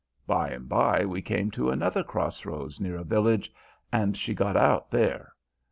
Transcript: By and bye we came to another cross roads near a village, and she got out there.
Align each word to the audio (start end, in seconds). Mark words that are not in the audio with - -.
By 0.25 0.49
and 0.49 0.67
bye 0.67 1.05
we 1.05 1.21
came 1.21 1.51
to 1.51 1.69
another 1.69 2.03
cross 2.03 2.43
roads 2.43 2.79
near 2.81 2.97
a 2.97 3.03
village, 3.03 3.53
and 3.93 4.17
she 4.17 4.33
got 4.33 4.57
out 4.57 4.89
there. 4.89 5.33